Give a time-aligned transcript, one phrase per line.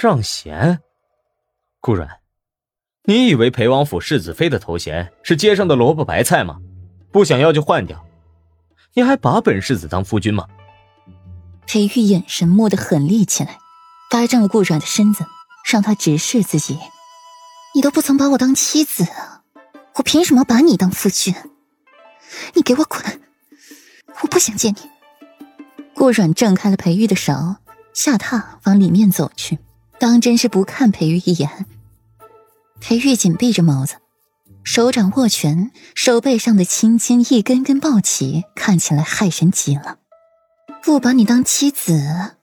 [0.00, 0.78] 让贤，
[1.80, 2.08] 顾阮，
[3.04, 6.58] 你以为裴王府世子妃的头衔是街上的萝卜白菜吗？
[7.10, 8.04] 不想要就换掉。
[8.94, 10.46] 你还把本世子当夫君吗？
[11.66, 13.58] 裴玉眼神蓦地狠厉起来，
[14.08, 15.26] 搭正了顾阮的身子，
[15.68, 16.78] 让他直视自己。
[17.74, 19.04] 你都不曾把我当妻子，
[19.96, 21.34] 我凭什么把你当夫君？
[22.54, 23.20] 你给我滚！
[24.22, 24.78] 我不想见你。
[25.94, 27.56] 顾阮挣开了裴玉的手，
[27.92, 29.58] 下榻往里面走去，
[29.98, 31.66] 当真是不看裴玉一眼。
[32.80, 33.96] 裴玉紧闭着眸子，
[34.62, 39.98] 手掌握拳，手背上的青筋一根根暴起，看起来骇人极了。
[40.82, 42.36] 不把你当妻子，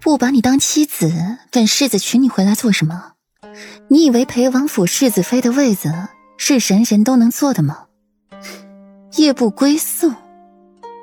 [0.00, 1.12] 不把你当妻子，
[1.50, 3.12] 本世子娶你回来做什么？
[3.88, 5.92] 你以为裴王府世子妃的位子
[6.38, 7.86] 是人人都能坐的吗？
[9.16, 10.12] 夜不归宿，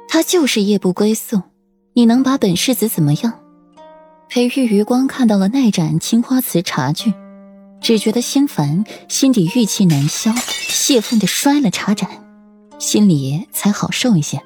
[0.09, 1.43] 他就是夜不归宿。
[1.93, 3.40] 你能把本世子怎么样？
[4.33, 7.13] 裴玉余光看到了那盏青花瓷茶具，
[7.81, 10.31] 只觉得心烦，心底郁气难消，
[10.69, 12.09] 泄愤的摔了茶盏，
[12.79, 14.41] 心里才好受一些。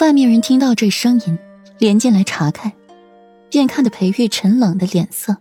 [0.00, 1.38] 外面人听到这声音，
[1.76, 2.72] 连进来查看，
[3.50, 5.36] 便看得裴玉沉冷的脸色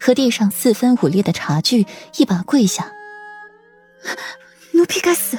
[0.00, 2.90] 和地上四分五裂的茶具，一把跪下
[4.74, 5.38] ：“奴婢该死！”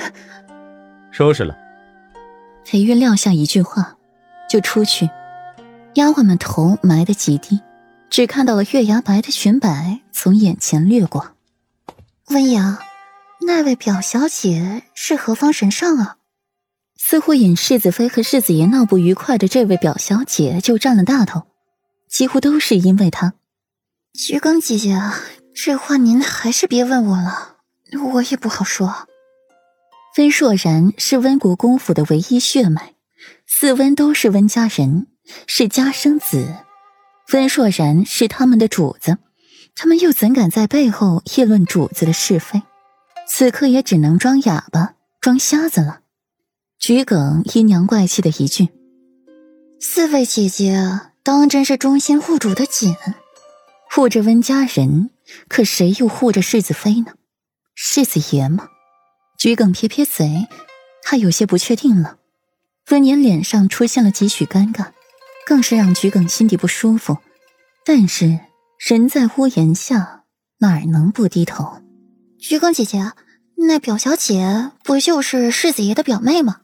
[1.11, 1.57] 收拾了。
[2.63, 3.97] 裴玉撂下一句话。
[4.49, 5.09] 就出去，
[5.95, 7.59] 丫鬟们头埋得极低，
[8.09, 11.31] 只看到了月牙白的裙摆从眼前掠过。
[12.29, 12.77] 温阳，
[13.45, 16.17] 那位表小姐是何方神圣啊？
[16.97, 21.43] 似乎引世子妃和世子爷闹不愉快的这位表小姐就占了大头，
[22.07, 23.33] 几乎都是因为她。
[24.13, 24.97] 桔梗姐姐，
[25.53, 27.57] 这话您还是别问我了，
[28.13, 29.07] 我也不好说。
[30.17, 32.93] 温硕然是温国公府的唯一血脉。
[33.45, 35.07] 四温都是温家人，
[35.47, 36.55] 是家生子。
[37.33, 39.17] 温硕然是他们的主子，
[39.75, 42.61] 他们又怎敢在背后议论主子的是非？
[43.27, 46.01] 此刻也只能装哑巴、装瞎子了。
[46.77, 48.69] 桔梗阴阳怪气的一句
[49.79, 52.95] ：“四位姐姐当真是忠心护主的紧，
[53.89, 55.11] 护着温家人，
[55.47, 57.13] 可谁又护着世子妃呢？
[57.75, 58.67] 世子爷吗？”
[59.37, 60.47] 桔梗撇撇嘴，
[61.03, 62.17] 他有些不确定了。
[62.89, 64.87] 温年脸上出现了几许尴尬，
[65.51, 67.17] 更是让桔梗心底不舒服。
[67.83, 68.39] 但是
[68.79, 70.23] 人在屋檐下，
[70.59, 71.81] 哪能不低头？
[72.39, 73.11] 桔梗姐姐，
[73.57, 76.61] 那表小姐不就是世子爷的表妹吗？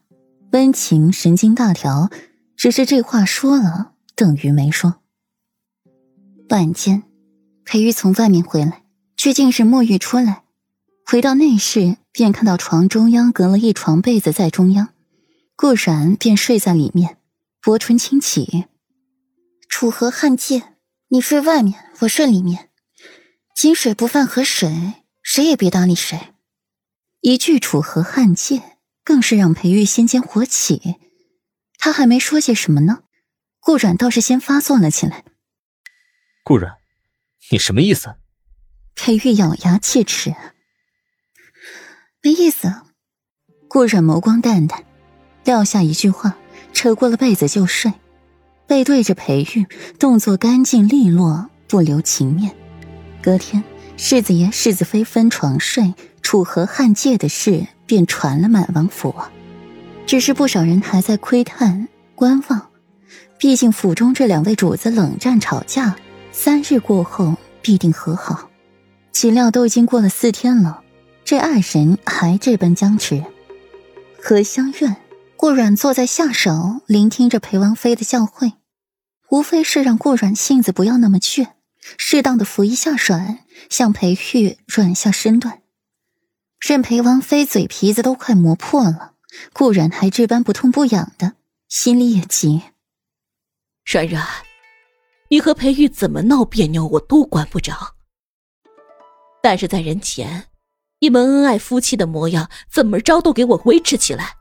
[0.52, 2.08] 温情神经大条，
[2.56, 4.94] 只是这话说了等于没说。
[6.48, 7.02] 晚间，
[7.66, 8.84] 裴玉从外面回来，
[9.18, 10.44] 却竟是沐浴出来。
[11.04, 14.88] 回到内室，便看到床中央隔了一床被子在中央。
[15.56, 17.18] 顾然便睡在里面，
[17.60, 18.64] 薄唇轻启。
[19.68, 20.74] 楚河汉界，
[21.08, 22.70] 你睡外面，我睡里面。
[23.54, 26.34] 井水不犯河水，谁也别搭理谁。
[27.20, 30.96] 一句楚河汉界，更是让裴玉心间火起。
[31.78, 33.04] 他还没说些什么呢，
[33.60, 35.24] 顾阮倒是先发作了起来。
[36.42, 36.76] 顾阮，
[37.50, 38.16] 你什么意思？
[38.94, 40.34] 裴玉咬牙切齿，
[42.22, 42.72] 没意思。
[43.68, 44.84] 顾阮眸光淡淡。
[45.44, 46.36] 撂下一句话，
[46.72, 47.92] 扯过了被子就睡，
[48.68, 49.66] 背对着裴玉，
[49.98, 52.54] 动作干净利落，不留情面。
[53.22, 53.64] 隔天，
[53.96, 59.14] 世子爷、世子妃分床睡，楚河汉界的事便传了满王府。
[60.06, 62.68] 只是不少人还在窥探、观望，
[63.38, 65.96] 毕竟府中这两位主子冷战吵架，
[66.30, 68.50] 三日过后必定和好。
[69.12, 70.82] 岂料都已经过了四天了，
[71.24, 73.24] 这二人还这般僵持。
[74.22, 74.94] 荷香院。
[75.40, 78.54] 顾阮坐在下手，聆听着裴王妃的教诲，
[79.30, 81.48] 无非是让顾软性子不要那么倔，
[81.96, 85.62] 适当的扶一下软，向裴玉软下身段。
[86.58, 89.12] 任裴王妃嘴皮子都快磨破了，
[89.52, 91.34] 顾软还这般不痛不痒的，
[91.68, 92.62] 心里也急。
[93.84, 94.26] 软软，
[95.30, 97.94] 你和裴玉怎么闹别扭，我都管不着。
[99.42, 100.46] 但是在人前，
[101.00, 104.36] 你们恩爱夫妻的模样，怎么着都给我维持起来。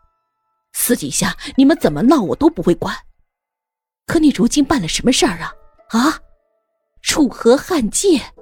[0.74, 2.96] 私底下你们怎么闹我都不会管，
[4.08, 5.54] 可你如今办了什么事儿啊？
[5.90, 6.20] 啊，
[7.02, 8.34] 楚河汉界，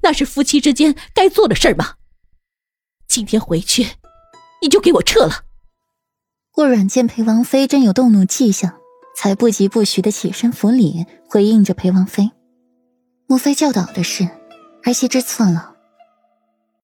[0.00, 1.94] 那是夫妻之间该做的事儿吗？
[3.06, 3.92] 今天回去，
[4.62, 5.44] 你就给我撤了。
[6.50, 8.78] 顾阮见裴王妃真有动怒迹象，
[9.16, 12.30] 才不疾不徐的起身扶礼，回应着裴王妃
[13.28, 14.28] ：“母妃教导的是，
[14.84, 15.71] 儿媳知错了。”